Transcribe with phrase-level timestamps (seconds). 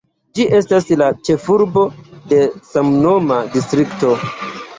[0.37, 1.83] Ĝi estas la ĉefurbo
[2.33, 4.17] de samnoma distrikto.